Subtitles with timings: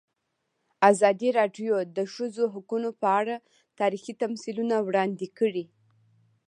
[0.91, 3.35] ازادي راډیو د د ښځو حقونه په اړه
[3.79, 5.65] تاریخي تمثیلونه وړاندې کړي.